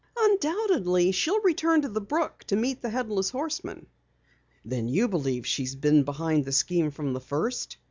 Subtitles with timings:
[0.17, 3.85] "Undoubtedly she'll return to the brook to meet the Headless Horseman."
[4.65, 7.77] "Then you believe she's been behind the scheme from the first?"